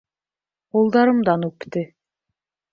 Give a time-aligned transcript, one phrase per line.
[0.77, 1.87] Ҡулдарымдан үпте.